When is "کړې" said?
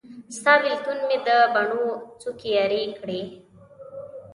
2.99-3.21